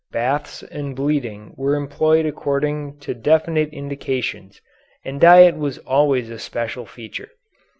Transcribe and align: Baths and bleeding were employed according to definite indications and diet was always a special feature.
Baths 0.11 0.63
and 0.63 0.95
bleeding 0.95 1.53
were 1.57 1.75
employed 1.75 2.25
according 2.25 2.97
to 3.01 3.13
definite 3.13 3.69
indications 3.71 4.59
and 5.05 5.21
diet 5.21 5.55
was 5.55 5.77
always 5.77 6.31
a 6.31 6.39
special 6.39 6.87
feature. 6.87 7.29